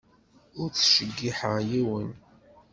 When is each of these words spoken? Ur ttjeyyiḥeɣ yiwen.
Ur 0.61 0.69
ttjeyyiḥeɣ 0.71 1.55
yiwen. 1.69 2.09